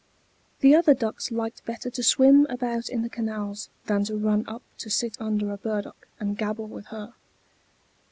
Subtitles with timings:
[0.61, 4.63] The other ducks liked better to swim about in the canals than to run up
[4.79, 7.13] to sit under a burdock and gabble with her.